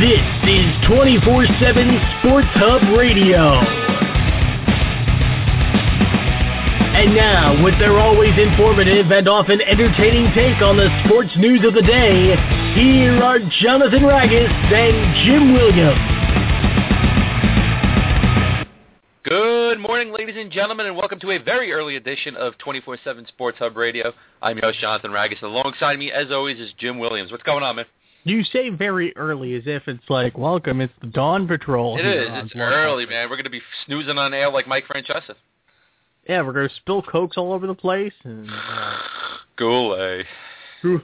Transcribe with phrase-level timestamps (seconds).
[0.00, 3.52] This is 24-7 Sports Hub Radio.
[6.96, 11.74] And now, with their always informative and often entertaining take on the sports news of
[11.74, 12.34] the day,
[12.80, 14.96] here are Jonathan Ragus and
[15.26, 16.00] Jim Williams.
[19.22, 23.58] Good morning, ladies and gentlemen, and welcome to a very early edition of 24-7 Sports
[23.58, 24.14] Hub Radio.
[24.40, 25.42] I'm your host, Jonathan Ragus.
[25.42, 27.30] And alongside me, as always, is Jim Williams.
[27.30, 27.84] What's going on, man?
[28.24, 31.98] You say very early as if it's like, welcome, it's the Dawn Patrol.
[31.98, 32.28] It is.
[32.30, 33.10] It's early, Talk.
[33.10, 33.30] man.
[33.30, 35.34] We're going to be snoozing on air like Mike Francesa.
[36.28, 38.12] Yeah, we're going to spill Cokes all over the place.
[38.24, 38.98] and uh,
[39.56, 40.26] Goulet.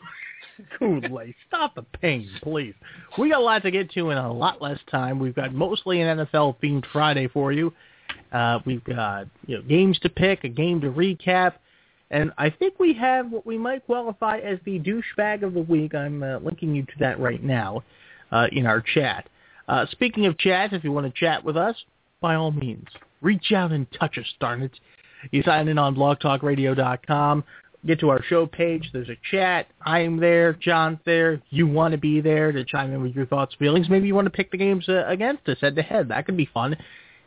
[0.79, 1.34] Kool-Aid.
[1.48, 2.75] Stop the pain, please.
[3.19, 5.19] We got a lot to get to in a lot less time.
[5.19, 7.73] We've got mostly an NFL-themed Friday for you.
[8.33, 11.55] Uh, we've got you know games to pick, a game to recap,
[12.10, 15.95] and I think we have what we might qualify as the douchebag of the week.
[15.95, 17.83] I'm uh, linking you to that right now
[18.30, 19.28] uh, in our chat.
[19.69, 21.77] Uh, speaking of chat, if you want to chat with us,
[22.20, 22.86] by all means,
[23.20, 24.72] reach out and touch us, darn it.
[25.33, 27.45] You sign in on blogtalkradio.com.
[27.84, 28.91] Get to our show page.
[28.92, 29.69] There's a chat.
[29.84, 30.55] I'm there.
[30.55, 31.41] John's there.
[31.50, 33.89] You want to be there to chime in with your thoughts, feelings.
[33.89, 36.08] Maybe you want to pick the games uh, against us head to head.
[36.08, 36.77] That could be fun.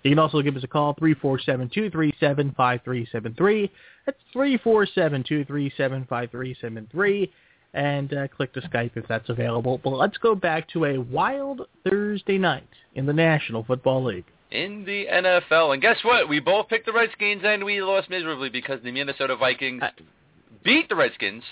[0.04, 3.70] You can also give us a call, 347-237-5373.
[4.06, 7.30] That's 347-237-5373.
[7.72, 9.80] And uh, click to Skype if that's available.
[9.84, 14.26] But let's go back to a wild Thursday night in the National Football League.
[14.50, 15.74] In the NFL.
[15.74, 16.28] And guess what?
[16.28, 19.92] We both picked the Redskins, and we lost miserably because the Minnesota Vikings I-
[20.64, 21.44] beat the Redskins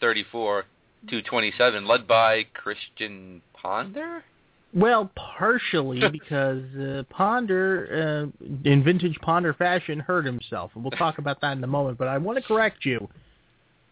[0.00, 0.64] 34
[1.10, 4.24] to 27, led by Christian Ponder?
[4.74, 11.18] Well, partially because uh, Ponder, uh, in vintage Ponder fashion, hurt himself, and we'll talk
[11.18, 11.96] about that in a moment.
[11.96, 13.08] But I want to correct you.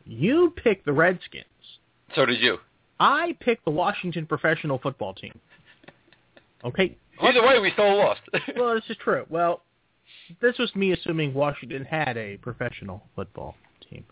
[0.05, 1.45] You picked the Redskins.
[2.15, 2.59] So did you.
[2.99, 5.39] I picked the Washington professional football team.
[6.65, 6.97] Okay.
[7.21, 8.21] Either way, we still lost.
[8.57, 9.25] Well, this is true.
[9.29, 9.63] Well,
[10.41, 13.57] this was me assuming Washington had a professional football
[13.89, 14.05] team.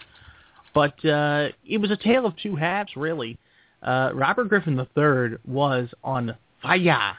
[0.75, 3.39] But uh, it was a tale of two halves, really.
[3.83, 7.17] Uh, Robert Griffin III was on fire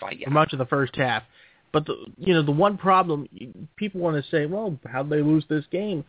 [0.00, 0.16] Fire.
[0.24, 1.22] for much of the first half.
[1.72, 3.28] But the you know the one problem
[3.76, 6.04] people want to say, well, how did they lose this game?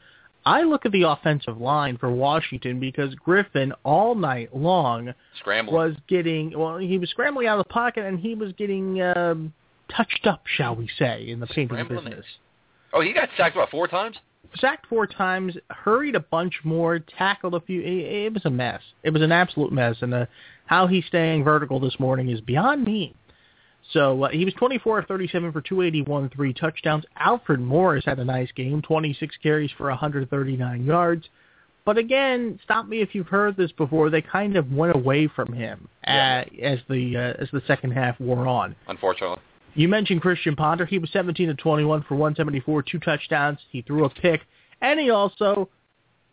[0.46, 5.74] I look at the offensive line for Washington because Griffin all night long Scramble.
[5.74, 9.54] was getting well, he was scrambling out of the pocket and he was getting um,
[9.96, 12.26] touched up, shall we say, in the painting Scrambling business.
[12.92, 14.18] Oh, he got sacked, about four times?
[14.60, 17.82] Sacked four times, hurried a bunch more, tackled a few.
[17.82, 18.82] It, it was a mess.
[19.04, 20.26] It was an absolute mess, and uh,
[20.66, 23.16] how he's staying vertical this morning is beyond me.
[23.92, 27.04] So uh, he was 24 of 37 for 281, three touchdowns.
[27.18, 31.26] Alfred Morris had a nice game, 26 carries for 139 yards.
[31.86, 34.10] But again, stop me if you've heard this before.
[34.10, 36.46] They kind of went away from him Yeah.
[36.48, 38.74] uh, as the uh, as the second half wore on.
[38.88, 39.40] Unfortunately.
[39.76, 40.86] You mentioned Christian Ponder.
[40.86, 43.60] He was 17 to 21 for 174, two touchdowns.
[43.72, 44.42] He threw a pick,
[44.82, 45.70] and he also,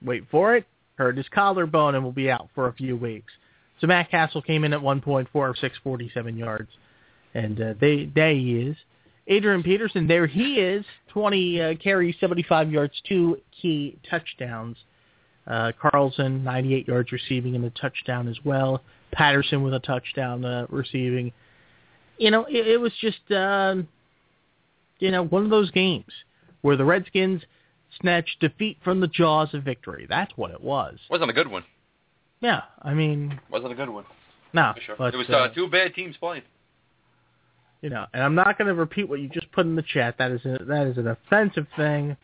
[0.03, 3.33] wait for it, hurt his collarbone and will be out for a few weeks.
[3.81, 6.69] So Matt Cassel came in at 1.4 of 647 yards,
[7.33, 8.77] and uh, they there he is.
[9.27, 14.77] Adrian Peterson, there he is, 20 uh, carries, 75 yards, two key touchdowns.
[15.47, 18.83] Uh, Carlson, 98 yards receiving and a touchdown as well.
[19.13, 21.33] Patterson with a touchdown uh, receiving
[22.21, 23.89] you know, it, it was just, um,
[24.99, 26.13] you know, one of those games
[26.61, 27.43] where the Redskins
[28.01, 30.07] snatched defeat from the jaws of victory.
[30.09, 30.99] That's what it was.
[31.11, 31.65] Wasn't a good one.
[32.41, 34.05] Yeah, I mean, Wasn't a good one.
[34.53, 34.97] no, sure.
[34.99, 36.43] but it was uh, uh, two bad teams playing.
[37.81, 40.17] you know, and I'm not going to repeat what you just put in the chat.
[40.19, 42.17] That is a, that is an offensive thing.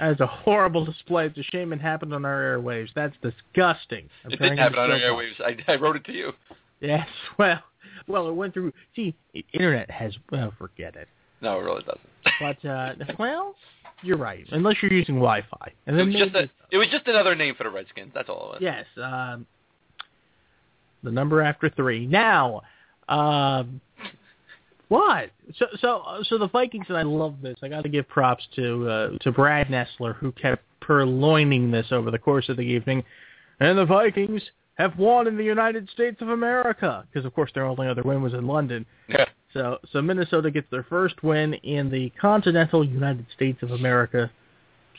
[0.00, 1.26] That is a horrible display.
[1.26, 2.88] It's a shame it happened on our airwaves.
[2.94, 4.08] That's disgusting.
[4.24, 5.40] It didn't happen on our airwaves.
[5.40, 6.32] I, I wrote it to you.
[6.80, 7.06] Yes,
[7.38, 7.60] well,
[8.06, 8.72] well, it went through.
[8.96, 9.14] See,
[9.52, 10.14] internet has.
[10.30, 11.08] Well, forget it.
[11.40, 12.00] No, it really doesn't.
[12.40, 13.54] But uh, well,
[14.02, 14.46] you're right.
[14.50, 17.54] Unless you're using Wi-Fi, and it then was just a, it was just another name
[17.54, 18.12] for the Redskins.
[18.14, 18.58] That's all it was.
[18.60, 19.46] yes, um,
[21.02, 22.06] the number after three.
[22.06, 22.62] Now,
[23.08, 23.80] um,
[24.88, 25.30] what?
[25.58, 27.56] So so so the Vikings, and I love this.
[27.62, 32.10] I got to give props to uh, to Brad Nessler who kept purloining this over
[32.10, 33.02] the course of the evening,
[33.60, 34.42] and the Vikings
[34.74, 38.22] have won in the United States of America because of course their only other win
[38.22, 38.84] was in London.
[39.08, 39.24] Yeah.
[39.52, 44.30] So so Minnesota gets their first win in the continental United States of America.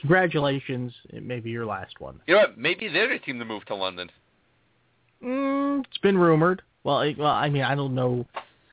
[0.01, 0.93] Congratulations.
[1.09, 2.19] It may be your last one.
[2.27, 2.57] You know what?
[2.57, 4.09] Maybe they're the team to move to London.
[5.23, 6.61] Mm, it's been rumored.
[6.83, 8.25] Well, it, well, I mean, I don't know.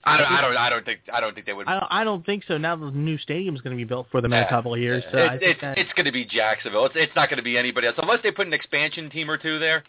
[0.04, 0.26] I don't.
[0.26, 0.56] I don't.
[0.56, 1.00] I don't think.
[1.12, 1.68] I don't think they would.
[1.68, 2.58] I don't, I don't think so.
[2.58, 5.04] Now the new stadium's going to be built for them in a couple of years.
[5.12, 5.32] So yeah.
[5.34, 6.86] It- it's that, it's going to be Jacksonville.
[6.86, 9.38] It's it's not going to be anybody else unless they put an expansion team or
[9.38, 9.84] two there.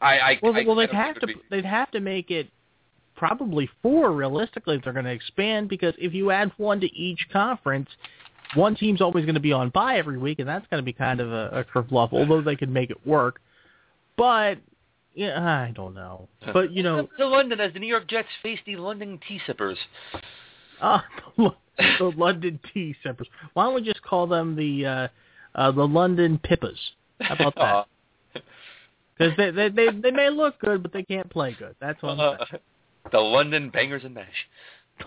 [0.00, 2.00] I I well, I, well, I they'd don't have to it would they'd have to
[2.00, 2.48] make it
[3.16, 4.76] probably four realistically.
[4.76, 7.88] If they're going to expand because if you add one to each conference,
[8.54, 10.92] one team's always going to be on bye every week, and that's going to be
[10.92, 12.14] kind of a, a kerfluffle.
[12.14, 13.40] Although they could make it work,
[14.16, 14.58] but
[15.14, 16.28] yeah, I don't know.
[16.52, 19.78] But you know, to London as the New York Jets face the London Tea Sippers.
[20.80, 21.00] Uh,
[21.38, 23.26] the London Tea Sippers.
[23.54, 25.08] Why don't we just call them the uh,
[25.54, 26.78] uh, the London Pippas?
[27.20, 27.86] How about that?
[29.18, 31.74] Because they, they they they may look good, but they can't play good.
[31.80, 32.62] That's what I'm Uh, saying.
[33.12, 34.26] the London Bangers and Mash.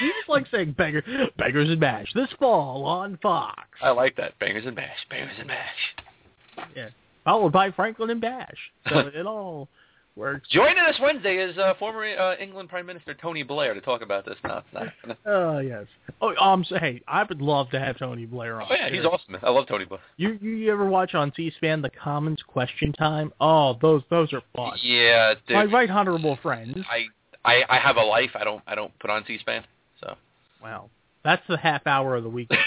[0.00, 1.02] You just like saying banger,
[1.38, 3.68] bangers and mash this fall on Fox.
[3.82, 4.36] I like that.
[4.40, 4.96] Bangers and Mash.
[5.08, 6.66] Bangers and Mash.
[6.74, 6.88] Yeah,
[7.24, 8.56] followed by Franklin and Bash.
[8.88, 9.68] So it all
[10.16, 10.48] works.
[10.50, 14.24] Joining us Wednesday is uh, former uh, England Prime Minister Tony Blair to talk about
[14.24, 14.36] this.
[14.44, 15.14] No, no.
[15.26, 15.86] Oh yes.
[16.20, 18.68] Oh, um, so, hey, I would love to have Tony Blair on.
[18.70, 19.36] Oh, yeah, he's awesome.
[19.42, 20.00] I love Tony Blair.
[20.16, 23.32] You you ever watch on C-SPAN the Commons Question Time?
[23.40, 24.78] Oh, those those are fun.
[24.82, 25.56] Yeah, dude.
[25.56, 26.76] My right honorable friends.
[26.90, 27.06] I,
[27.44, 28.30] I I have a life.
[28.34, 29.64] I don't I don't put on C-SPAN.
[30.00, 30.16] So.
[30.62, 30.90] Wow.
[31.22, 32.48] That's the half hour of the week.
[32.48, 32.58] But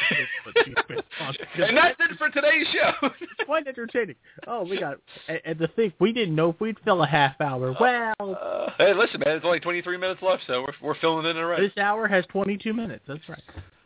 [0.63, 1.35] C-SPAN on.
[1.55, 3.09] And that's it for today's show.
[3.19, 4.15] It's quite entertaining.
[4.47, 4.97] Oh, we got
[5.27, 7.75] and, and the thing we didn't know if we'd fill a half hour.
[7.79, 9.37] Well, Uh, hey, listen, man.
[9.37, 11.67] It's only 23 minutes left, so we're we're filling in already.
[11.67, 13.03] this hour has 22 minutes.
[13.07, 13.41] That's right.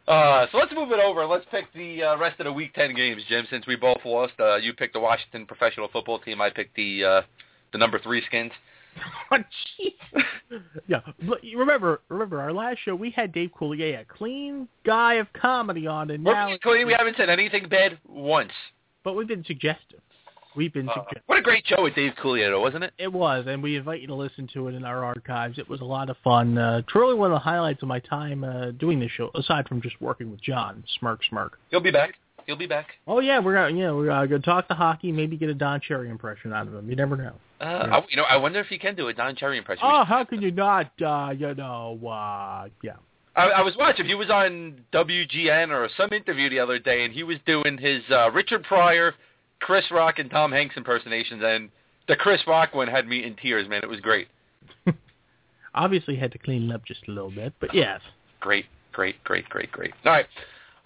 [0.07, 1.25] Uh, so let's move it over.
[1.25, 3.45] Let's pick the uh, rest of the Week 10 games, Jim.
[3.49, 6.39] Since we both lost, uh, you picked the Washington professional football team.
[6.41, 7.21] I picked the uh,
[7.73, 8.51] the number three Skins.
[9.31, 9.37] Oh,
[9.79, 10.23] jeez.
[10.87, 15.27] yeah, but remember, remember our last show we had Dave Coulier, a clean guy of
[15.33, 16.87] comedy on, and We're now being clean.
[16.87, 18.51] We haven't said anything bad once.
[19.03, 19.99] but we've been suggestive.
[20.55, 21.23] We've been Uh, suggestive.
[21.27, 22.93] what a great show with Dave Coulier, though, wasn't it?
[22.97, 25.59] It was, and we invite you to listen to it in our archives.
[25.59, 26.57] It was a lot of fun.
[26.57, 29.81] Uh, truly one of the highlights of my time uh, doing this show, aside from
[29.81, 30.83] just working with John.
[30.99, 31.59] Smirk, smirk.
[31.69, 32.15] He'll be back.
[32.47, 32.87] He'll be back.
[33.05, 35.11] Oh yeah, we're gonna, yeah, we're gonna talk to hockey.
[35.11, 36.89] Maybe get a Don Cherry impression out of him.
[36.89, 37.33] You never know.
[37.59, 37.63] Uh.
[37.63, 39.83] I, you know, I wonder if he can do a Don Cherry impression.
[39.85, 40.91] Oh, how can you not?
[41.01, 42.93] Uh, you know, uh, yeah.
[43.35, 44.05] I, I was watching.
[44.05, 48.01] He was on WGN or some interview the other day, and he was doing his
[48.11, 49.13] uh, Richard Pryor,
[49.59, 51.41] Chris Rock, and Tom Hanks impersonations.
[51.45, 51.69] And
[52.07, 53.81] the Chris Rock one had me in tears, man.
[53.83, 54.27] It was great,
[55.75, 58.01] Obviously, had to clean it up just a little bit, but yes.
[58.39, 59.93] great, great, great, great, great.
[60.05, 60.25] All right,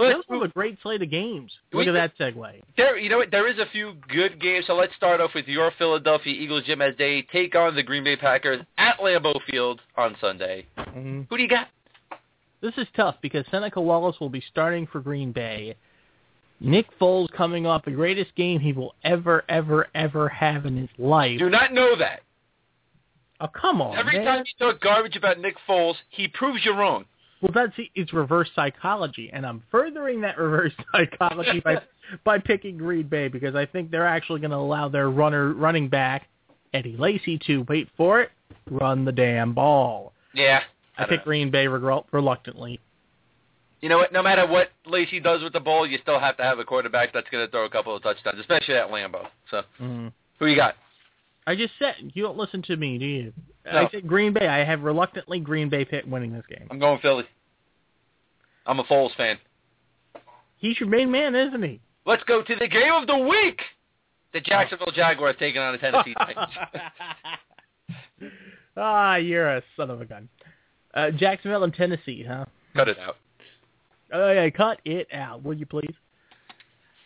[0.08, 1.52] Let's was a great slate of games.
[1.74, 2.62] We Look at did- that segue.
[2.78, 3.32] There, you know what?
[3.32, 4.66] There is a few good games.
[4.68, 8.04] So let's start off with your Philadelphia Eagles, Jim, as they take on the Green
[8.04, 10.66] Bay Packers at Lambeau Field on Sunday.
[10.78, 11.28] Mhm.
[11.30, 11.68] Who do you got?
[12.62, 15.76] This is tough because Seneca Wallace will be starting for Green Bay.
[16.60, 20.90] Nick Foles coming off the greatest game he will ever, ever, ever have in his
[21.00, 21.40] life.
[21.40, 22.22] Do not know that.
[23.40, 24.26] Oh, come on, Every man.
[24.26, 27.06] time you talk garbage about Nick Foles, he proves you wrong.
[27.42, 31.82] Well, that's it's reverse psychology, and I'm furthering that reverse psychology by
[32.24, 35.88] by picking Green Bay because I think they're actually going to allow their runner running
[35.90, 36.28] back
[36.74, 38.30] Eddie Lacy to wait for it,
[38.70, 40.14] run the damn ball.
[40.34, 40.62] Yeah.
[40.98, 41.26] I don't pick know.
[41.26, 42.80] Green Bay reluctantly.
[43.82, 44.14] You know what?
[44.14, 47.12] No matter what Lacy does with the ball, you still have to have a quarterback
[47.14, 49.26] that's going to throw a couple of touchdowns, especially at Lambeau.
[49.50, 50.12] So, Mm.
[50.38, 50.76] who you got?
[51.48, 53.34] I just said you don't listen to me, do you?
[53.66, 53.72] No.
[53.72, 54.48] I said Green Bay.
[54.48, 56.68] I have reluctantly Green Bay pick winning this game.
[56.70, 57.26] I'm going Philly.
[58.66, 59.38] I'm a Foles fan.
[60.58, 61.82] He's your main man, isn't he?
[62.06, 63.62] Let's go to the game of the week.
[64.34, 66.54] The Jacksonville Jaguars taking on the Tennessee Titans.
[68.78, 70.30] ah, you're a son of a gun.
[70.94, 72.46] Uh, Jacksonville and Tennessee, huh?
[72.76, 73.18] Cut it out.
[74.14, 75.94] Oh yeah, cut it out, will you please?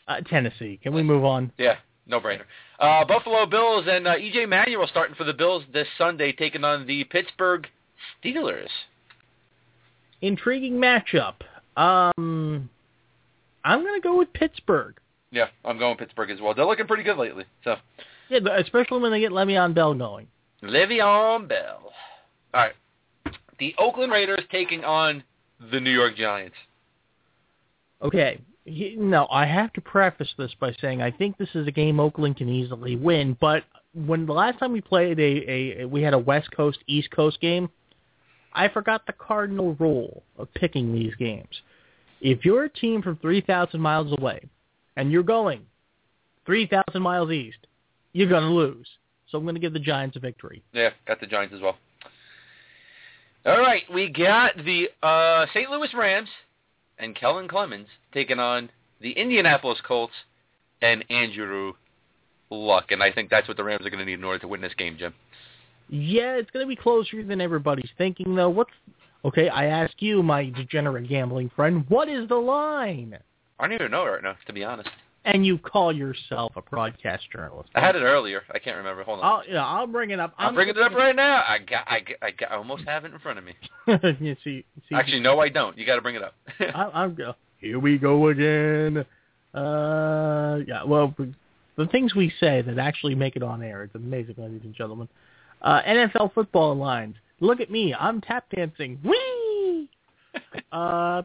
[0.08, 0.80] Uh, Tennessee.
[0.82, 1.52] Can we move on?
[1.58, 1.76] Yeah,
[2.08, 2.44] no brainer.
[2.80, 6.86] Uh, Buffalo Bills and uh, EJ Manuel starting for the Bills this Sunday, taking on
[6.86, 7.68] the Pittsburgh
[8.24, 8.70] Steelers.
[10.22, 11.36] Intriguing matchup.
[11.78, 12.70] Um,
[13.64, 14.96] I'm gonna go with Pittsburgh.
[15.32, 16.54] Yeah, I'm going Pittsburgh as well.
[16.54, 17.44] They're looking pretty good lately.
[17.64, 17.76] So,
[18.30, 20.28] Yeah, especially when they get Le'Veon Bell going.
[20.64, 21.92] Le'Veon Bell.
[22.54, 22.74] All right.
[23.60, 25.24] The Oakland Raiders taking on
[25.72, 26.56] the New York Giants.
[28.02, 28.40] Okay.
[28.66, 32.38] No, I have to preface this by saying I think this is a game Oakland
[32.38, 33.38] can easily win.
[33.40, 37.12] But when the last time we played a, a we had a West Coast East
[37.12, 37.70] Coast game,
[38.54, 41.62] I forgot the cardinal rule of picking these games.
[42.22, 44.42] If you're a team from three thousand miles away
[44.96, 45.62] and you're going
[46.46, 47.68] three thousand miles east,
[48.14, 48.88] you're gonna lose.
[49.30, 50.64] So I'm going to give the Giants a victory.
[50.72, 51.78] Yeah, got the Giants as well.
[53.46, 55.70] All right, we got the uh, St.
[55.70, 56.30] Louis Rams
[57.00, 58.70] and Kellen Clemens taking on
[59.02, 60.14] the Indianapolis Colts
[60.82, 61.74] and Andrew
[62.50, 64.48] Luck, and I think that's what the Rams are going to need in order to
[64.48, 65.14] win this game, Jim.
[65.90, 68.50] Yeah, it's going to be closer than everybody's thinking, though.
[68.50, 68.72] What's
[69.24, 69.50] okay?
[69.50, 73.18] I ask you, my degenerate gambling friend, what is the line?
[73.60, 74.90] I don't even know right now, to be honest.
[75.26, 77.70] And you call yourself a broadcast journalist.
[77.76, 78.44] I had it earlier.
[78.54, 79.04] I can't remember.
[79.04, 79.26] Hold on.
[79.26, 80.34] I'll, yeah, I'll bring it up.
[80.38, 81.44] I'm, bringing it up right now.
[81.48, 83.54] I got, I, got, I, got, I almost have it in front of me.
[84.20, 85.78] you see, see, Actually, no, I don't.
[85.78, 86.36] You got to bring it up.
[86.60, 87.34] I, I'm go.
[87.58, 89.04] Here we go again.
[89.54, 90.84] Uh, yeah.
[90.84, 91.16] Well,
[91.76, 93.84] the things we say that actually make it on air.
[93.84, 95.10] It's amazing, ladies and gentlemen.
[95.62, 97.16] Uh, NFL football lines.
[97.40, 97.94] Look at me.
[97.94, 99.00] I'm tap dancing.
[99.04, 99.90] Whee!
[100.72, 101.22] Uh,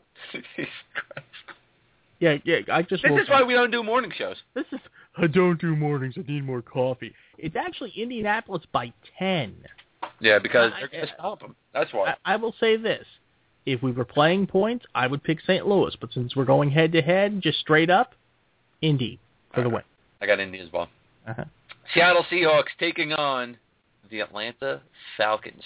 [2.21, 2.59] yeah, yeah.
[2.71, 3.03] I just.
[3.03, 3.49] this is why up.
[3.49, 4.37] we don't do morning shows.
[4.55, 4.81] This is.
[5.17, 6.15] I don't do mornings.
[6.17, 7.13] I need more coffee.
[7.37, 9.57] It's actually Indianapolis by ten.
[10.21, 11.57] Yeah, because I- they're going to stop them.
[11.75, 12.15] That's why.
[12.25, 13.05] I, I will say this:
[13.67, 15.67] if we were playing points, I would pick St.
[15.67, 15.97] Louis.
[16.01, 18.15] But since we're going head to head, just straight up,
[18.83, 19.19] Indy
[19.53, 19.83] for the All win.
[20.21, 20.89] I got Indy as well.
[21.27, 21.45] Uh-huh.
[21.95, 23.57] Seattle Seahawks taking on
[24.11, 24.83] the Atlanta
[25.17, 25.63] Falcons.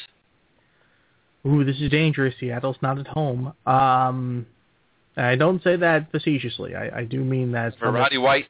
[1.47, 2.35] Ooh, this is dangerous.
[2.41, 3.53] Seattle's not at home.
[3.67, 4.47] Um,
[5.17, 6.75] I don't say that facetiously.
[6.75, 7.75] I, I do mean that.
[7.81, 8.47] Roddy White,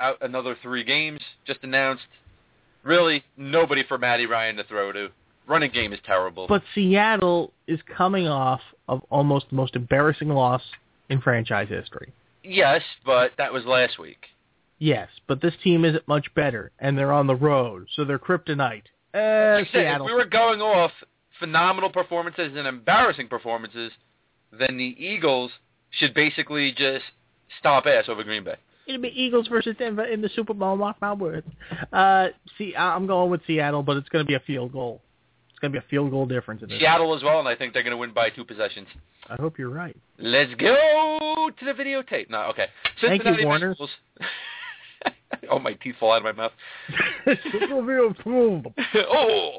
[0.00, 2.04] out another three games, just announced.
[2.82, 5.08] Really, nobody for Matty Ryan to throw to.
[5.46, 6.46] Running game is terrible.
[6.46, 10.62] But Seattle is coming off of almost the most embarrassing loss
[11.08, 12.12] in franchise history.
[12.42, 14.26] yes, but that was last week.
[14.78, 18.82] Yes, but this team isn't much better, and they're on the road, so they're kryptonite.
[19.14, 20.90] Uh, Like said, we were going off
[21.38, 23.92] phenomenal performances and embarrassing performances,
[24.58, 25.50] then the Eagles
[25.98, 27.04] should basically just
[27.58, 28.56] stomp ass over Green Bay.
[28.86, 30.76] It'll be Eagles versus Denver in the Super Bowl.
[30.76, 31.46] Mark my words.
[31.92, 35.00] Uh, see, I'm going with Seattle, but it's going to be a field goal.
[35.50, 36.78] It's going to be a field goal difference in this.
[36.80, 38.88] Seattle as well, and I think they're going to win by two possessions.
[39.28, 39.96] I hope you're right.
[40.18, 42.28] Let's go to the videotape.
[42.28, 42.66] No, okay.
[43.00, 43.74] Thank you, Cincinnati Warner.
[43.74, 43.88] Bengals-
[45.50, 46.52] oh, my teeth fall out of my mouth.
[48.96, 49.50] Oh,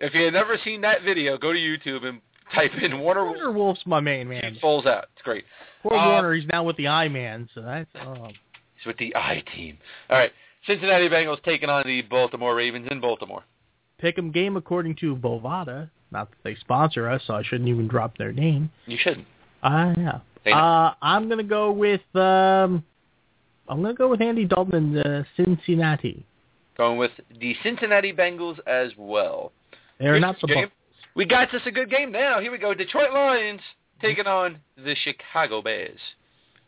[0.00, 2.22] if you have never seen that video, go to YouTube and
[2.54, 4.56] type in Warner Warner Wolf's my main man.
[4.60, 5.06] Falls out.
[5.14, 5.44] It's great.
[5.82, 8.28] Poor Uh, Warner, he's now with the I Man, so that's oh.
[8.28, 9.78] He's with the I team.
[10.08, 10.32] All right.
[10.66, 13.42] Cincinnati Bengals taking on the Baltimore Ravens in Baltimore.
[14.02, 15.90] Pick'em game according to Bovada.
[16.10, 18.70] Not that they sponsor us, so I shouldn't even drop their name.
[18.86, 19.26] You shouldn't.
[19.62, 20.20] Uh, yeah.
[20.46, 20.52] Know.
[20.52, 22.82] Uh, I'm gonna go with um,
[23.68, 26.24] I'm gonna go with Andy Dalton and uh, Cincinnati.
[26.76, 29.52] Going with the Cincinnati Bengals as well.
[29.98, 30.64] They're Here's not the the game.
[30.66, 30.70] Bucs.
[31.14, 32.40] We got us a good game now.
[32.40, 32.74] Here we go.
[32.74, 33.60] Detroit Lions
[34.00, 35.98] taking on the Chicago Bears.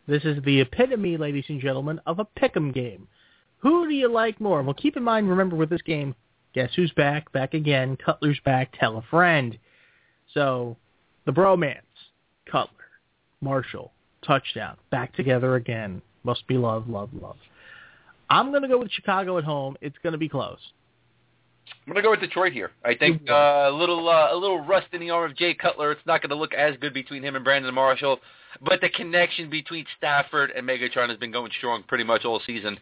[0.06, 3.06] This is the epitome, ladies and gentlemen, of a pick'em game.
[3.58, 4.62] Who do you like more?
[4.62, 6.16] Well, keep in mind, remember with this game,
[6.54, 7.30] guess who's back?
[7.32, 7.96] Back again.
[7.96, 8.75] Cutler's back.
[8.78, 9.56] Tell a friend.
[10.34, 10.76] So,
[11.25, 11.76] the bromance,
[12.50, 12.72] Cutler,
[13.40, 13.92] Marshall,
[14.26, 16.02] touchdown, back together again.
[16.25, 17.37] Must be love, love, love.
[18.28, 19.76] I'm going to go with Chicago at home.
[19.80, 20.58] It's going to be close.
[21.87, 22.71] I'm gonna go with Detroit here.
[22.85, 25.92] I think uh, a little uh, a little rust in the arm of Jay Cutler.
[25.92, 28.21] It's not going to look as good between him and Brandon Marshall,
[28.61, 32.78] but the connection between Stafford and Megatron has been going strong pretty much all season.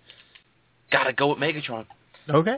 [0.93, 1.87] Got to go with Megatron.
[2.29, 2.57] Okay.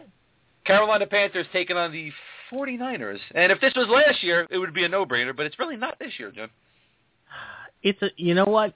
[0.64, 2.10] Carolina Panthers taking on the
[2.52, 3.18] 49ers.
[3.34, 5.98] And if this was last year, it would be a no-brainer, but it's really not
[5.98, 6.50] this year, Jim.
[7.82, 8.74] It's a, you know what?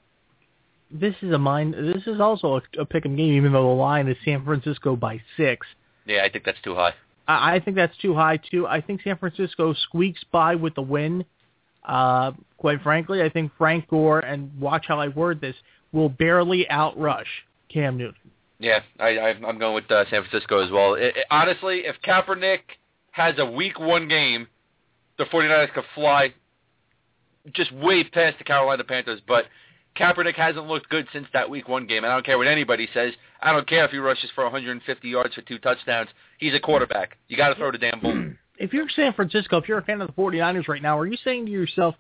[0.90, 1.74] This is a mind.
[1.74, 5.20] This is also a, a pick'em game, even though the line is San Francisco by
[5.36, 5.66] six.
[6.06, 6.94] Yeah, I think that's too high.
[7.28, 8.66] I, I think that's too high too.
[8.66, 11.24] I think San Francisco squeaks by with the win.
[11.84, 15.54] Uh, quite frankly, I think Frank Gore and watch how I word this
[15.92, 17.26] will barely outrush
[17.68, 18.30] Cam Newton.
[18.58, 20.94] Yeah, I, I'm going with uh, San Francisco as well.
[20.94, 22.60] It, it- honestly, if Kaepernick
[23.12, 24.48] has a week one game,
[25.18, 26.32] the 49ers could fly
[27.52, 29.20] just way past the Carolina Panthers.
[29.26, 29.44] But
[29.96, 32.04] Kaepernick hasn't looked good since that week one game.
[32.04, 33.12] And I don't care what anybody says.
[33.40, 36.08] I don't care if he rushes for 150 yards for two touchdowns.
[36.38, 37.16] He's a quarterback.
[37.28, 38.24] You got to throw the damn ball.
[38.58, 41.18] If you're San Francisco, if you're a fan of the 49ers right now, are you
[41.22, 41.94] saying to yourself,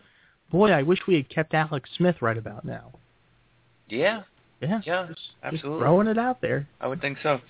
[0.50, 2.92] boy, I wish we had kept Alex Smith right about now?
[3.90, 4.22] Yeah,
[4.62, 5.80] Yeah, Yeah, just, just absolutely.
[5.80, 6.66] throwing it out there.
[6.80, 7.40] I would think so.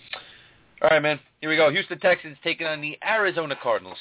[0.83, 1.21] All right, man.
[1.41, 1.71] Here we go.
[1.71, 3.97] Houston Texans taking on the Arizona Cardinals.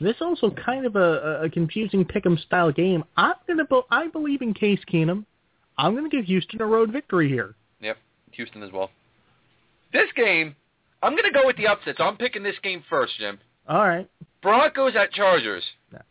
[0.00, 3.04] This also kind of a, a confusing pick'em style game.
[3.16, 5.24] I'm gonna, be, I believe in Case Keenum.
[5.78, 7.54] I'm gonna give Houston a road victory here.
[7.80, 7.96] Yep,
[8.32, 8.90] Houston as well.
[9.94, 10.56] This game,
[11.02, 11.94] I'm going to go with the upset.
[11.98, 13.38] So I'm picking this game first, Jim.
[13.68, 14.10] All right.
[14.42, 15.62] Broncos at Chargers.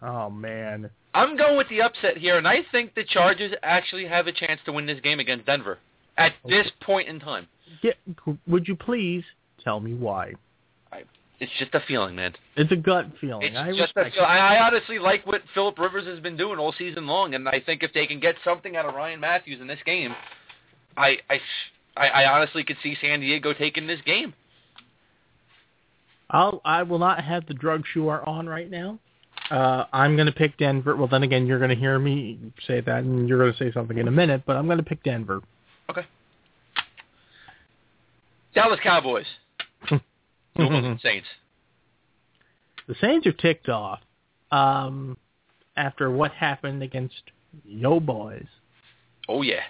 [0.01, 0.89] Oh man.
[1.13, 4.59] I'm going with the upset here, and I think the Chargers actually have a chance
[4.65, 5.77] to win this game against Denver
[6.17, 7.47] at this point in time.
[7.83, 7.97] Get,
[8.47, 9.23] would you please
[9.63, 10.33] tell me why?
[11.43, 12.33] It's just a feeling, man.
[12.55, 13.47] It's a gut feeling.
[13.47, 14.23] It's I just a feel.
[14.23, 17.61] I, I honestly like what Philip Rivers has been doing all season long, and I
[17.65, 20.15] think if they can get something out of Ryan Mathews in this game,
[20.95, 21.39] I I,
[21.97, 24.33] I, I honestly could see San Diego taking this game.
[26.29, 28.99] I'll I will not have the drug are on right now.
[29.51, 30.95] Uh, I'm going to pick Denver.
[30.95, 33.69] Well, then again, you're going to hear me say that, and you're going to say
[33.73, 34.43] something in a minute.
[34.45, 35.41] But I'm going to pick Denver.
[35.89, 36.05] Okay.
[38.55, 39.25] Dallas Cowboys.
[40.57, 41.27] New Orleans Saints.
[42.87, 43.99] The Saints are ticked off
[44.51, 45.17] um,
[45.75, 47.21] after what happened against
[47.65, 48.45] Yo Boys.
[49.27, 49.61] Oh yeah.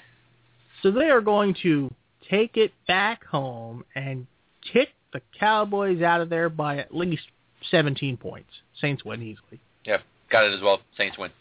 [0.82, 1.94] So they are going to
[2.30, 4.28] take it back home and
[4.74, 7.24] kick the Cowboys out of there by at least
[7.70, 8.50] 17 points.
[8.82, 9.62] Saints win easily.
[9.86, 9.98] Yeah,
[10.32, 10.80] got it as well.
[10.98, 11.32] Saints win.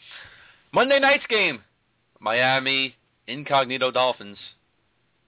[0.73, 1.61] Monday night's game.
[2.21, 2.95] Miami
[3.27, 4.39] Incognito Dolphins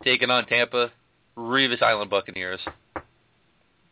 [0.05, 0.93] taking on Tampa
[1.37, 2.61] Revis Island Buccaneers.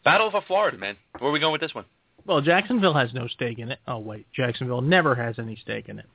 [0.04, 0.97] Battle of Florida, man.
[1.18, 1.85] Where are we going with this one?
[2.26, 3.80] Well, Jacksonville has no stake in it.
[3.87, 4.26] Oh, wait.
[4.32, 6.06] Jacksonville never has any stake in it.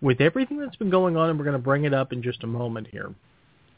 [0.00, 2.42] With everything that's been going on, and we're going to bring it up in just
[2.42, 3.14] a moment here,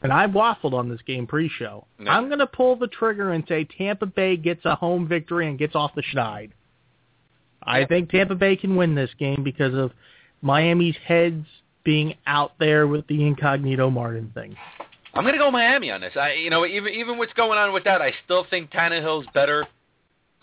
[0.01, 2.11] and I've waffled on this game pre-show, No.
[2.11, 5.57] I'm going to pull the trigger and say Tampa Bay gets a home victory and
[5.57, 6.51] gets off the schneid.
[7.63, 9.91] I think Tampa Bay can win this game because of
[10.41, 11.45] Miami's heads
[11.83, 14.55] being out there with the incognito Martin thing.
[15.17, 16.13] I'm gonna go Miami on this.
[16.15, 19.65] I, you know, even even what's going on with that, I still think Tannehill's better.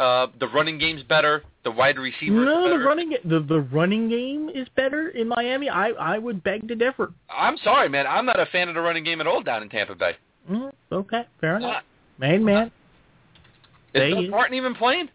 [0.00, 1.45] Uh, the running game's better.
[1.62, 2.45] The wide receiver.
[2.45, 2.78] No, better.
[2.78, 5.69] the running the the running game is better in Miami.
[5.69, 7.12] I I would beg to differ.
[7.31, 8.07] I'm sorry, man.
[8.07, 10.16] I'm not a fan of the running game at all down in Tampa Bay.
[10.50, 11.85] Mm, okay, fair enough.
[12.19, 12.73] Main man.
[13.95, 15.09] is Doug Martin even playing?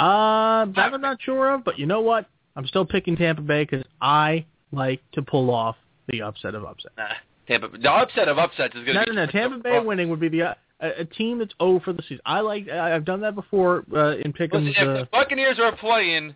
[0.00, 2.26] Uh, that I'm not sure of, but you know what?
[2.56, 5.76] I'm still picking Tampa Bay because I like to pull off
[6.08, 6.92] the upset of upset.
[6.96, 7.08] Nah,
[7.46, 7.68] Tampa.
[7.76, 9.40] The upset of upsets is going No, to no, be no.
[9.40, 12.20] Tampa Bay winning would be the uh, a, a team that's 0 for the season.
[12.26, 12.68] I like.
[12.68, 14.64] I've done that before uh, in picking.
[14.64, 16.34] Listen, if Uh, the Buccaneers are playing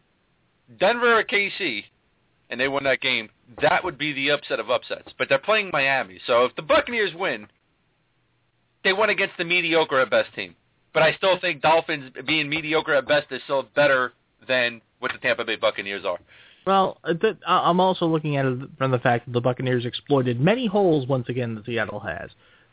[0.78, 1.84] Denver or KC,
[2.50, 3.28] and they win that game,
[3.62, 5.12] that would be the upset of upsets.
[5.18, 7.46] But they're playing Miami, so if the Buccaneers win,
[8.84, 10.54] they won against the mediocre at best team.
[10.94, 14.12] But I still think Dolphins being mediocre at best is still better
[14.46, 16.18] than what the Tampa Bay Buccaneers are.
[16.68, 19.86] Well, uh, th- I- I'm also looking at it from the fact that the Buccaneers
[19.86, 22.28] exploited many holes once again that Seattle has.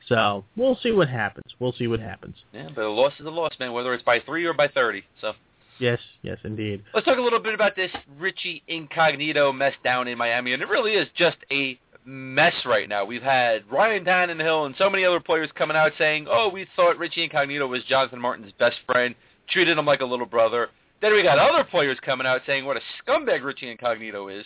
[0.10, 1.46] So we'll see what happens.
[1.60, 2.36] We'll see what happens.
[2.54, 5.04] Yeah, but a loss is a loss, man, whether it's by three or by thirty.
[5.22, 5.32] So
[5.80, 6.84] Yes, yes, indeed.
[6.94, 10.68] let's talk a little bit about this Richie Incognito mess down in Miami, and it
[10.70, 13.04] really is just a mess right now.
[13.06, 16.98] We've had Ryan Tannehill and so many other players coming out saying, "Oh, we thought
[17.00, 19.16] Richie Incognito was Jonathan Martin's best friend,
[19.50, 20.70] treated him like a little brother."
[21.06, 24.44] Then we got other players coming out saying what a scumbag Richie Incognito is.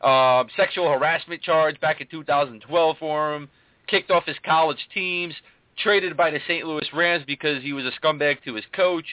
[0.00, 3.46] Um, sexual harassment charge back in 2012 for him,
[3.88, 5.34] kicked off his college teams,
[5.76, 6.66] traded by the St.
[6.66, 9.04] Louis Rams because he was a scumbag to his coach.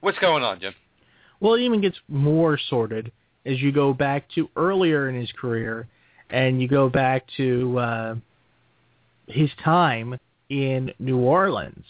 [0.00, 0.74] What's going on, Jim?
[1.38, 3.12] Well, it even gets more sorted
[3.46, 5.86] as you go back to earlier in his career,
[6.30, 8.14] and you go back to uh,
[9.28, 11.84] his time in New Orleans,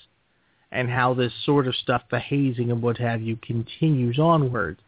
[0.70, 4.78] and how this sort of stuff, the hazing and what have you, continues onward.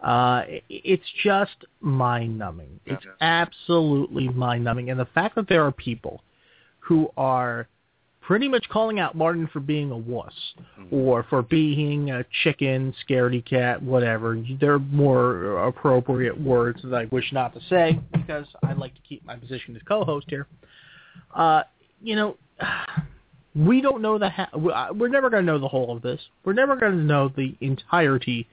[0.00, 2.80] Uh, it's just mind-numbing.
[2.84, 2.94] Yeah.
[2.94, 6.22] It's absolutely mind-numbing, and the fact that there are people
[6.80, 7.66] who are
[8.20, 10.32] pretty much calling out Martin for being a wuss
[10.90, 14.42] or for being a chicken, scaredy cat, whatever.
[14.60, 19.24] They're more appropriate words that I wish not to say because I'd like to keep
[19.26, 20.46] my position as co-host here.
[21.34, 21.64] Uh,
[22.02, 22.36] you know,
[23.54, 26.20] we don't know the ha- we're never going to know the whole of this.
[26.44, 28.48] We're never going to know the entirety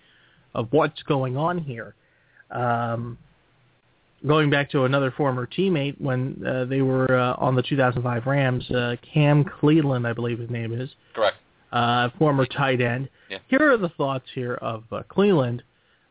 [0.54, 1.96] of what's going on here.
[2.52, 3.18] Um,
[4.28, 8.70] going back to another former teammate when uh, they were uh, on the 2005 Rams,
[8.72, 11.38] uh, Cam Cleveland, I believe his name is, Correct.
[11.72, 13.10] uh, former tight end.
[13.30, 13.40] Yeah.
[13.48, 15.64] Here are the thoughts here of uh, Cleveland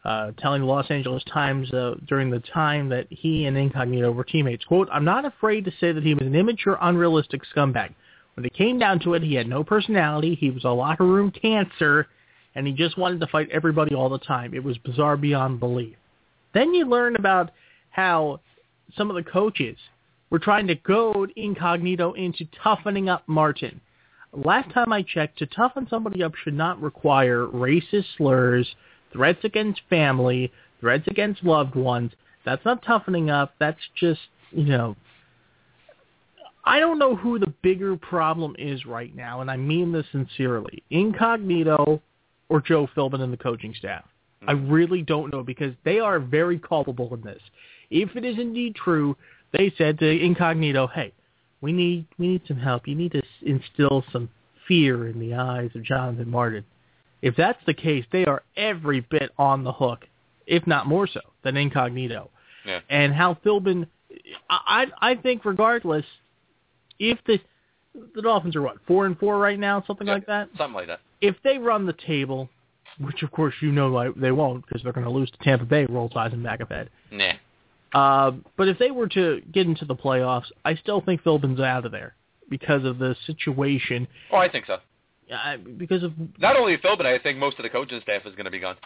[0.04, 4.24] uh, telling the Los Angeles Times uh, during the time that he and Incognito were
[4.24, 4.64] teammates.
[4.64, 7.94] Quote, I'm not afraid to say that he was an immature, unrealistic scumbag.
[8.34, 10.34] When it came down to it, he had no personality.
[10.34, 12.06] He was a locker room cancer,
[12.54, 14.54] and he just wanted to fight everybody all the time.
[14.54, 15.96] It was bizarre beyond belief.
[16.54, 17.50] Then you learn about
[17.90, 18.40] how
[18.96, 19.76] some of the coaches
[20.30, 23.80] were trying to goad Incognito into toughening up Martin.
[24.32, 28.76] Last time I checked, to toughen somebody up should not require racist slurs,
[29.12, 32.12] threats against family, threats against loved ones.
[32.44, 33.54] That's not toughening up.
[33.58, 34.20] That's just,
[34.52, 34.96] you know,
[36.64, 40.82] I don't know who the bigger problem is right now, and I mean this sincerely.
[40.90, 42.02] Incognito
[42.48, 44.04] or Joe Philbin and the coaching staff.
[44.46, 44.70] I mm-hmm.
[44.70, 47.40] really don't know because they are very culpable in this.
[47.90, 49.16] If it is indeed true,
[49.52, 51.12] they said to Incognito, "Hey,
[51.60, 52.86] we need we need some help.
[52.86, 54.28] You need to instill some
[54.66, 56.64] fear in the eyes of Jonathan Martin."
[57.22, 60.06] If that's the case, they are every bit on the hook,
[60.46, 62.30] if not more so than Incognito.
[62.64, 62.80] Yeah.
[62.88, 63.86] And how Philbin,
[64.48, 66.04] I I I think regardless,
[67.00, 67.38] if the
[68.14, 70.86] the Dolphins are what four and four right now, something Yeah, like that Something like
[70.86, 71.00] that.
[71.20, 72.48] if they run the table,
[73.00, 75.64] which of course you know like, they won't because they're going to lose to Tampa
[75.64, 76.88] Bay, roll size and back of head.
[77.10, 77.32] Nah.
[77.92, 81.84] Uh, but if they were to get into the playoffs, I still think Philbin's out
[81.84, 82.14] of there.
[82.48, 84.06] because of the situation.
[84.32, 84.78] Oh, I think so.
[85.32, 88.44] Uh, because of Not only Philbin, I think most of the coaching staff is going
[88.44, 88.76] to be gone.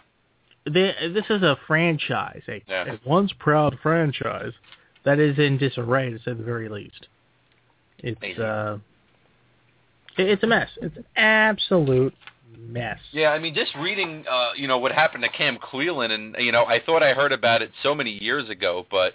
[0.65, 2.93] they, this is a franchise, a, Yeah.
[2.93, 4.53] a once proud franchise
[5.03, 7.07] that is in disarray, to say the very least.
[8.05, 8.77] It's uh,
[10.17, 10.69] it's a mess.
[10.81, 12.13] It's an absolute
[12.57, 12.99] mess.
[13.11, 16.51] Yeah, I mean, just reading, uh, you know, what happened to Cam Cleeland, and you
[16.51, 19.13] know, I thought I heard about it so many years ago, but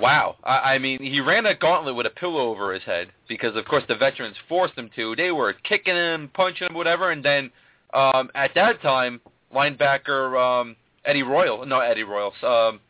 [0.00, 3.54] wow, I, I mean, he ran a gauntlet with a pillow over his head because,
[3.54, 5.14] of course, the veterans forced him to.
[5.14, 7.50] They were kicking him, punching him, whatever, and then
[7.92, 9.20] um, at that time,
[9.54, 12.80] linebacker um, Eddie Royal, no Eddie Royal, um,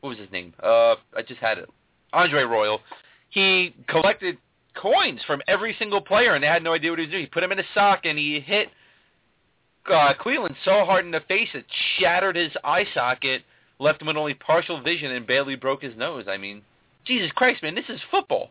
[0.00, 0.52] what was his name?
[0.62, 1.70] Uh, I just had it,
[2.12, 2.80] Andre Royal.
[3.34, 4.38] He collected
[4.80, 7.24] coins from every single player, and they had no idea what he was doing.
[7.24, 8.68] He put him in a sock, and he hit
[9.92, 11.64] uh, Cleveland so hard in the face it
[11.98, 13.42] shattered his eye socket,
[13.80, 16.26] left him with only partial vision, and barely broke his nose.
[16.28, 16.62] I mean,
[17.04, 18.50] Jesus Christ, man, this is football.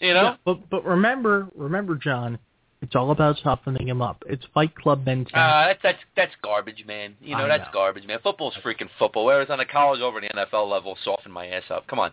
[0.00, 0.22] You know?
[0.22, 2.38] Yeah, but but remember, remember, John,
[2.82, 4.22] it's all about softening him up.
[4.28, 5.32] It's Fight Club mentality.
[5.34, 7.16] Uh, that's that's that's garbage, man.
[7.20, 7.72] You know I that's know.
[7.72, 8.18] garbage, man.
[8.22, 9.24] Football's freaking football.
[9.24, 11.88] Whereas on a college over the NFL level, soften my ass up.
[11.88, 12.12] Come on,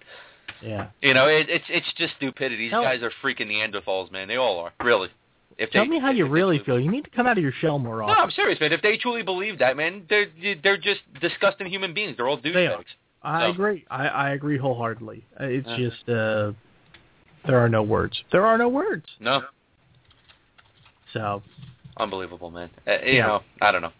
[0.61, 0.87] yeah.
[1.01, 2.57] you know it, it's it's just stupidity.
[2.57, 4.27] These Tell- guys are freaking Neanderthals, man.
[4.27, 5.09] They all are, really.
[5.57, 6.77] If Tell they, me how you really feel.
[6.79, 8.15] You need to come out of your shell more often.
[8.15, 8.23] No.
[8.23, 8.73] I'm serious, man.
[8.73, 10.25] If they truly believe that, man, they're
[10.63, 12.17] they're just disgusting human beings.
[12.17, 12.83] They're all douchebags.
[13.23, 13.51] I No.
[13.51, 13.85] agree.
[13.89, 15.23] I, I agree wholeheartedly.
[15.39, 16.51] It's just uh,
[17.47, 18.21] there are no words.
[18.31, 19.05] There are no words.
[19.19, 19.43] No,
[21.13, 21.41] So
[21.97, 22.69] unbelievable, man.
[22.87, 23.27] Uh, you Yeah.
[23.27, 23.91] know, I don't know.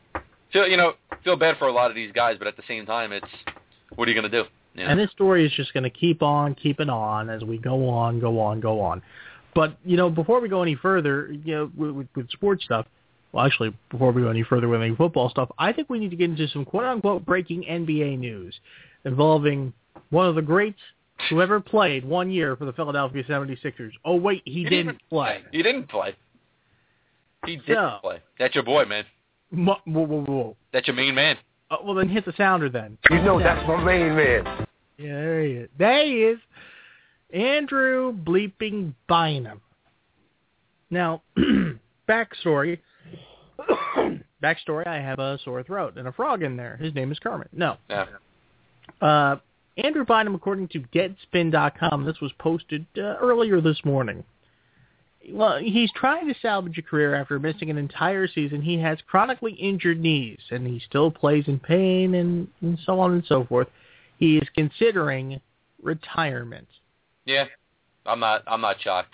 [0.51, 2.85] Feel you know feel bad for a lot of these guys, but at the same
[2.85, 3.25] time, it's
[3.95, 4.43] what are you gonna do?
[4.75, 4.89] You know?
[4.91, 8.19] And this story is just going to keep on keeping on as we go on,
[8.19, 9.01] go on, go on.
[9.53, 12.85] But you know, before we go any further, you know, with, with, with sports stuff.
[13.31, 16.11] Well, actually, before we go any further with any football stuff, I think we need
[16.11, 18.55] to get into some quote unquote breaking NBA news
[19.03, 19.73] involving
[20.09, 20.79] one of the greats
[21.29, 23.91] who ever played one year for the Philadelphia 76ers.
[24.05, 25.41] Oh wait, he, He didn't play.
[25.51, 26.15] He didn't play.
[27.45, 28.21] He didn't So- play.
[28.39, 29.05] That's your boy, man.
[29.51, 30.57] Whoa, whoa, whoa.
[30.73, 31.37] That's your main man.
[31.71, 32.97] Uh, well, then hit the sounder then.
[33.09, 34.64] You know that's my main man.
[34.97, 35.69] Yeah, there he is.
[35.77, 36.39] There he is.
[37.33, 39.61] Andrew bleeping Bynum.
[40.89, 41.21] Now,
[42.09, 42.79] backstory.
[44.43, 46.77] backstory, I have a sore throat and a frog in there.
[46.77, 47.49] His name is Kermit.
[47.51, 47.77] No.
[47.89, 48.05] Yeah.
[49.01, 49.37] Uh,
[49.77, 54.23] Andrew Bynum, according to Deadspin.com, this was posted uh, earlier this morning.
[55.31, 58.61] Well, he's trying to salvage a career after missing an entire season.
[58.61, 63.13] He has chronically injured knees, and he still plays in pain and, and so on
[63.13, 63.67] and so forth.
[64.17, 65.39] He is considering
[65.81, 66.67] retirement.
[67.25, 67.45] Yeah.
[68.05, 68.43] I'm not.
[68.47, 69.13] I'm not shocked.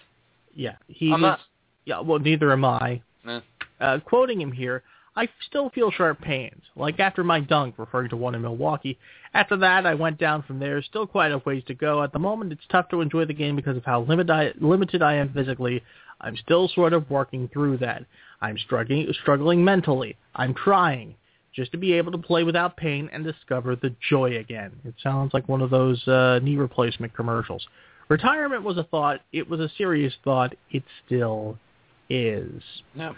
[0.53, 1.29] Yeah, he I'm was.
[1.29, 1.39] not.
[1.85, 3.01] Yeah, well, neither am I.
[3.27, 3.39] Eh.
[3.79, 4.83] Uh, quoting him here,
[5.15, 8.99] I still feel sharp pains, like after my dunk, referring to one in Milwaukee.
[9.33, 10.81] After that, I went down from there.
[10.81, 12.03] Still quite a ways to go.
[12.03, 15.01] At the moment, it's tough to enjoy the game because of how limit I, limited
[15.01, 15.81] I am physically.
[16.19, 18.05] I'm still sort of working through that.
[18.41, 20.17] I'm struggling, struggling mentally.
[20.35, 21.15] I'm trying
[21.55, 24.71] just to be able to play without pain and discover the joy again.
[24.85, 27.65] It sounds like one of those uh, knee replacement commercials.
[28.09, 29.21] Retirement was a thought.
[29.31, 30.53] It was a serious thought.
[30.71, 31.57] It still
[32.09, 32.61] is.
[32.95, 33.15] No.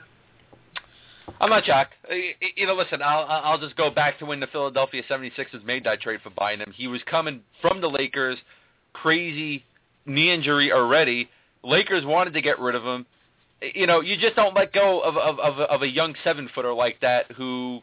[1.39, 1.93] I'm not shocked.
[2.09, 2.15] Uh,
[2.55, 6.01] You know, listen, I'll I'll just go back to when the Philadelphia 76ers made that
[6.01, 6.71] trade for Bynum.
[6.75, 8.37] He was coming from the Lakers,
[8.93, 9.63] crazy
[10.05, 11.29] knee injury already.
[11.63, 13.05] Lakers wanted to get rid of him.
[13.73, 16.73] You know, you just don't let go of of of, of a young seven footer
[16.73, 17.81] like that who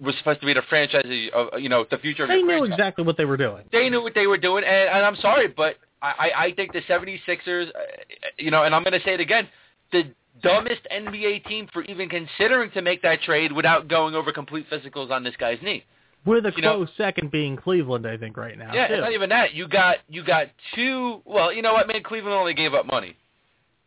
[0.00, 2.70] was supposed to be the franchise of you know the future of They knew franchise
[2.72, 3.64] exactly what they were doing.
[3.72, 6.72] they knew what they were doing, and, and I'm sorry, but I, I I think
[6.72, 7.72] the 76ers, uh,
[8.38, 9.48] you know, and I'm going to say it again,
[9.92, 10.02] the
[10.42, 15.10] dumbest NBA team for even considering to make that trade without going over complete physicals
[15.10, 15.82] on this guy's knee.
[16.26, 18.74] With a You know- close second being Cleveland, I think, right now.
[18.74, 18.94] yeah, too.
[18.94, 19.54] it's not even that.
[19.54, 21.22] You got you got two.
[21.24, 22.02] Well, you know what, man?
[22.02, 23.16] Cleveland only gave up money.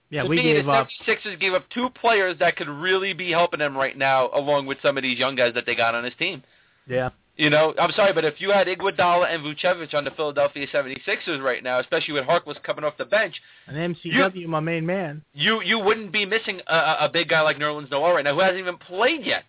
[0.09, 0.87] Yeah, to we me, gave the up.
[1.07, 4.77] 76ers gave up two players that could really be helping them right now, along with
[4.81, 6.43] some of these young guys that they got on his team.
[6.87, 10.65] Yeah, You know, I'm sorry, but if you had Iguodala and Vucevic on the Philadelphia
[10.73, 13.35] 76ers right now, especially with Harkless coming off the bench,
[13.67, 15.21] and MCW, my main man.
[15.33, 18.33] you you wouldn't be missing a, a a big guy like Nerlens Noel right now
[18.33, 19.43] who hasn't even played yet.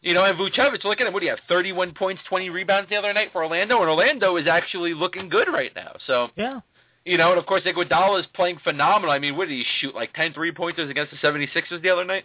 [0.00, 1.14] You know, and Vucevic, look at him.
[1.14, 1.40] What do you have?
[1.48, 5.48] 31 points, 20 rebounds the other night for Orlando, and Orlando is actually looking good
[5.48, 5.96] right now.
[6.06, 6.60] So, Yeah,
[7.04, 9.10] you know, and of course Iguodala is playing phenomenal.
[9.14, 9.94] I mean, what did he shoot?
[9.94, 12.24] Like 10 three-pointers against the 76ers the other night?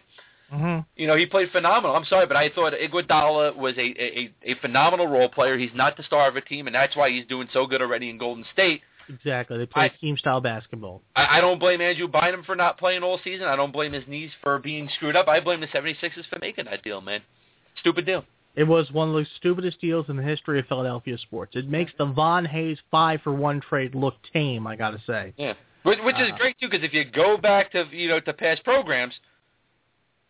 [0.51, 1.95] hmm You know, he played phenomenal.
[1.95, 5.57] I'm sorry, but I thought Iguodala was a, a, a phenomenal role player.
[5.57, 8.09] He's not the star of a team, and that's why he's doing so good already
[8.09, 8.81] in Golden State.
[9.09, 9.57] exactly.
[9.57, 11.01] They play I- team style basketball.
[11.15, 13.45] I, I don't blame Andrew Bynum for not playing all season.
[13.47, 15.27] I don't blame his knees for being screwed up.
[15.27, 17.21] I blame the 76ers for making that deal, man.
[17.81, 18.23] Stupid deal.
[18.55, 21.55] It was one of the stupidest deals in the history of Philadelphia sports.
[21.55, 24.67] It makes the Von Hayes five for one trade look tame.
[24.67, 25.33] I gotta say.
[25.37, 25.53] Yeah.
[25.83, 28.33] Which, which is Uh, great too, because if you go back to you know to
[28.33, 29.13] past programs,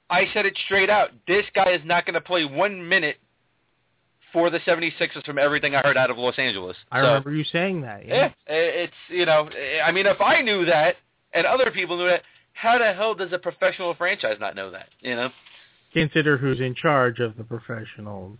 [0.09, 1.11] I said it straight out.
[1.27, 3.17] This guy is not going to play one minute
[4.33, 6.77] for the 76ers from everything I heard out of Los Angeles.
[6.91, 8.05] I So, remember you saying that.
[8.05, 8.15] Yeah,
[8.47, 8.53] Yeah.
[8.55, 9.49] it's you know,
[9.83, 10.97] I mean, if I knew that
[11.33, 12.21] and other people knew that,
[12.53, 14.89] how the hell does a professional franchise not know that?
[15.01, 15.29] You know,
[15.93, 18.37] Consider who's in charge of the professional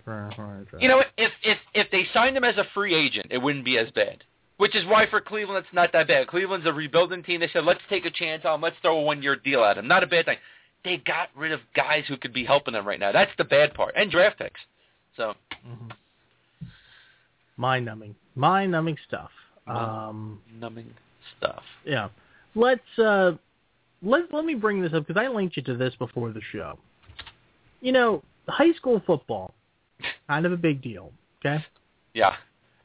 [0.79, 3.77] you know, if if if they signed him as a free agent, it wouldn't be
[3.77, 4.23] as bad.
[4.57, 6.27] Which is why for Cleveland it's not that bad.
[6.27, 7.39] Cleveland's a rebuilding team.
[7.39, 8.61] They said let's take a chance on him.
[8.61, 9.87] Let's throw a one year deal at him.
[9.87, 10.37] Not a bad thing.
[10.83, 13.11] They got rid of guys who could be helping them right now.
[13.11, 13.95] That's the bad part.
[13.97, 14.59] And draft picks.
[15.17, 15.33] So
[15.67, 15.91] Mhm.
[17.57, 19.31] Mind-numbing, mind-numbing stuff.
[19.67, 20.93] Um, numbing
[21.37, 21.63] stuff.
[21.83, 22.09] yeah.
[22.55, 23.33] Let's uh,
[24.01, 26.79] let let me bring this up because I linked you to this before the show.
[27.81, 29.53] You know, high school football,
[30.27, 31.11] kind of a big deal.
[31.39, 31.63] Okay.
[32.13, 32.35] Yeah.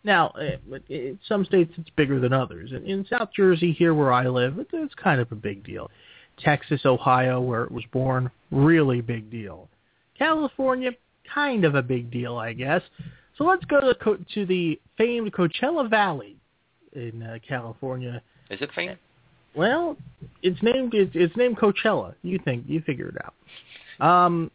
[0.04, 2.72] Now, eh, but in some states it's bigger than others.
[2.72, 5.90] In, in South Jersey, here where I live, it's, it's kind of a big deal.
[6.38, 9.68] Texas, Ohio, where it was born, really big deal.
[10.18, 10.90] California,
[11.33, 12.83] kind of a big deal, I guess.
[13.38, 16.37] So let's go to, Co- to the famed Coachella Valley
[16.92, 18.22] in uh, California.
[18.50, 18.96] Is it fame?
[19.54, 19.96] Well,
[20.42, 22.14] it's named it's, it's named Coachella.
[22.22, 24.07] You think you figure it out.
[24.07, 24.50] Um,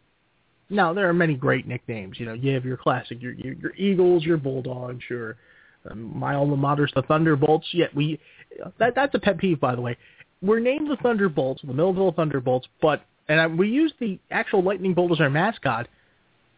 [0.70, 2.18] now there are many great nicknames.
[2.18, 5.36] You know, you have your classic, your your, your Eagles, your Bulldogs, your
[5.90, 7.66] um, my alma mater's the Thunderbolts.
[7.72, 8.18] Yet we
[8.78, 9.96] that that's a pet peeve, by the way.
[10.42, 14.94] We're named the Thunderbolts, the Millville Thunderbolts, but and I, we use the actual lightning
[14.94, 15.88] bolt as our mascot,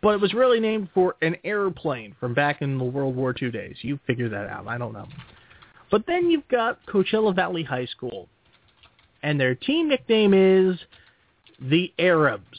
[0.03, 3.51] but it was really named for an airplane from back in the World War II
[3.51, 3.77] days.
[3.83, 4.67] You figure that out.
[4.67, 5.07] I don't know.
[5.91, 8.29] But then you've got Coachella Valley High School,
[9.23, 10.79] and their team nickname is
[11.61, 12.59] the Arabs.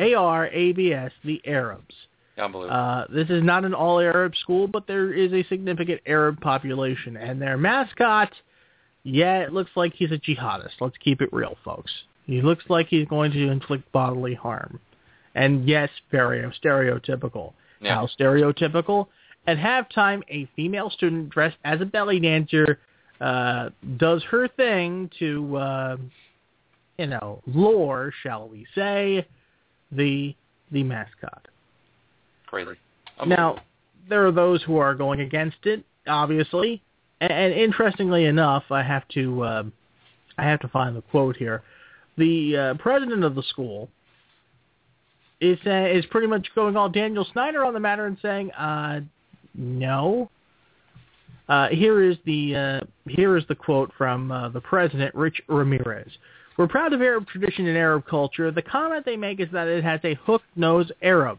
[0.00, 1.94] A-R-A-B-S, the Arabs.
[2.38, 2.76] Unbelievable.
[2.76, 7.16] Uh, this is not an all-Arab school, but there is a significant Arab population.
[7.16, 8.32] And their mascot,
[9.02, 10.80] yeah, it looks like he's a jihadist.
[10.80, 11.92] Let's keep it real, folks.
[12.26, 14.80] He looks like he's going to inflict bodily harm.
[15.34, 17.52] And yes, very stereotypical.
[17.80, 17.94] Yeah.
[17.94, 19.08] How stereotypical?
[19.46, 22.78] At halftime, a female student dressed as a belly dancer
[23.20, 25.96] uh, does her thing to, uh,
[26.98, 29.26] you know, lure, shall we say,
[29.92, 30.34] the
[30.72, 31.48] the mascot.
[32.46, 32.72] Crazy.
[33.26, 33.62] Now,
[34.08, 36.82] there are those who are going against it, obviously,
[37.20, 39.72] and, and interestingly enough, I have to um,
[40.38, 41.62] I have to find the quote here.
[42.16, 43.88] The uh, president of the school
[45.40, 49.00] is uh, is pretty much going all Daniel Snyder on the matter and saying, uh,
[49.54, 50.30] no.
[51.48, 56.10] Uh, here is the uh, here is the quote from uh, the president, Rich Ramirez.
[56.60, 58.50] We're proud of Arab tradition and Arab culture.
[58.50, 61.38] The comment they make is that it has a hooked nose Arab.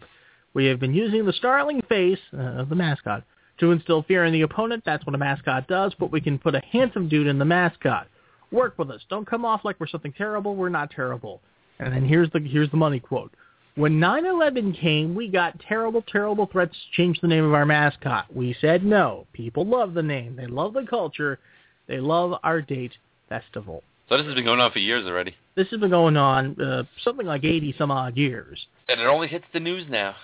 [0.55, 3.23] We have been using the startling face uh, of the mascot
[3.59, 4.81] to instill fear in the opponent.
[4.83, 8.07] That's what a mascot does, but we can put a handsome dude in the mascot.
[8.51, 9.01] Work with us.
[9.11, 10.55] Don't come off like we're something terrible.
[10.55, 11.39] We're not terrible.
[11.77, 13.31] And then here's the here's the money quote.
[13.75, 18.25] When 9/11 came, we got terrible, terrible threats to change the name of our mascot.
[18.35, 19.27] We said no.
[19.33, 20.35] People love the name.
[20.35, 21.37] They love the culture.
[21.85, 22.93] They love our date
[23.29, 23.83] festival.
[24.11, 26.83] So this has been going on for years already, This has been going on uh,
[27.01, 28.67] something like 80 some odd years.
[28.89, 30.17] and it only hits the news now.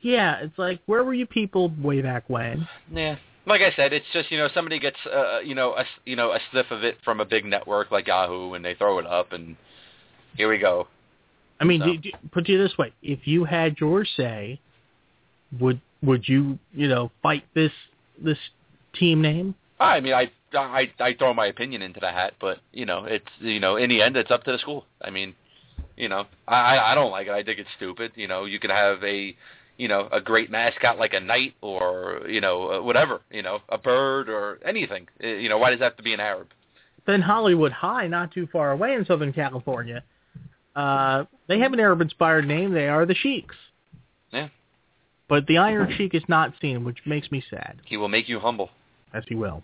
[0.00, 2.66] Yeah, it's like where were you people way back when?
[2.90, 3.16] Yeah.
[3.46, 6.32] Like I said, it's just you know somebody gets uh, you know a you know
[6.32, 9.32] a sniff of it from a big network like Yahoo, and they throw it up,
[9.32, 9.56] and
[10.36, 10.88] here we go.
[11.60, 14.58] I mean, So- do, do, put you this way: if you had your say,
[15.60, 17.72] would would you you know fight this
[18.18, 18.38] this
[18.94, 19.54] team name?
[19.84, 23.26] I mean, I I I throw my opinion into the hat, but you know it's
[23.40, 24.86] you know in the end it's up to the school.
[25.02, 25.34] I mean,
[25.96, 27.32] you know I I don't like it.
[27.32, 28.12] I think it's stupid.
[28.14, 29.36] You know you can have a
[29.76, 33.60] you know a great mascot like a knight or you know uh, whatever you know
[33.68, 35.08] a bird or anything.
[35.22, 36.48] Uh, You know why does it have to be an Arab?
[37.06, 40.02] Then Hollywood High, not too far away in Southern California,
[40.74, 42.72] uh, they have an Arab-inspired name.
[42.72, 43.56] They are the Sheiks.
[44.32, 44.48] Yeah.
[45.28, 47.76] But the Iron Sheik is not seen, which makes me sad.
[47.84, 48.70] He will make you humble.
[49.14, 49.62] As he will.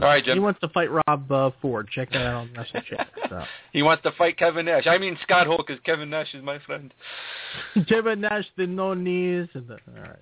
[0.00, 0.34] All right, Jim.
[0.34, 1.86] He wants to fight Rob uh, Ford.
[1.94, 3.06] Check that out on WrestleChat.
[3.28, 3.42] So.
[3.72, 4.86] He wants to fight Kevin Nash.
[4.86, 6.92] I mean Scott Hall because Kevin Nash is my friend.
[7.88, 9.48] Kevin Nash, the no knees.
[9.54, 10.16] And the, all right.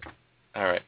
[0.57, 0.83] All right.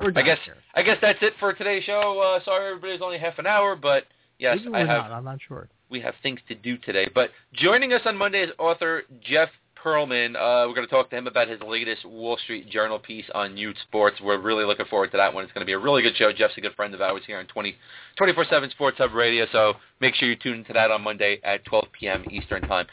[0.00, 0.56] We're I guess here.
[0.74, 2.20] I guess that's it for today's show.
[2.20, 4.04] Uh, sorry, everybody's only half an hour, but
[4.38, 5.12] yes, Maybe I we're have not.
[5.12, 5.68] I'm not sure.
[5.90, 7.10] we have things to do today.
[7.14, 9.50] But joining us on Monday is author Jeff
[9.82, 10.36] Pearlman.
[10.36, 13.56] Uh, we're going to talk to him about his latest Wall Street Journal piece on
[13.56, 14.20] youth sports.
[14.22, 15.44] We're really looking forward to that one.
[15.44, 16.32] It's going to be a really good show.
[16.32, 17.74] Jeff's a good friend of ours here on 20,
[18.20, 21.86] 24-7 Sports Hub Radio, so make sure you tune into that on Monday at 12
[21.98, 22.24] p.m.
[22.30, 22.86] Eastern Time.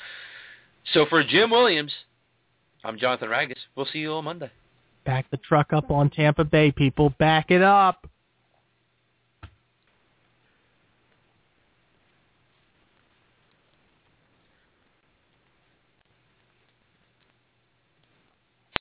[0.93, 1.91] So for Jim Williams,
[2.83, 3.57] I'm Jonathan Ragus.
[3.75, 4.51] We'll see you on Monday.
[5.05, 7.11] Back the truck up on Tampa Bay, people.
[7.17, 8.07] Back it up.